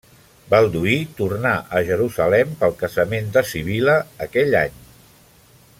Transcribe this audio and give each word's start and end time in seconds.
Balduí 0.51 0.95
tornà 1.19 1.51
a 1.79 1.81
Jerusalem 1.89 2.57
pel 2.63 2.73
casament 2.81 3.29
de 3.37 3.47
Sibil·la, 3.51 3.99
aquell 4.27 4.59
any. 4.65 4.81